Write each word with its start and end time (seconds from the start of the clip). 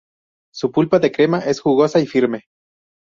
Su 0.51 0.71
pulpa 0.71 0.97
de 0.97 1.11
crema 1.11 1.41
es 1.41 1.59
jugosa 1.61 1.99
y 1.99 2.07
firme. 2.07 2.45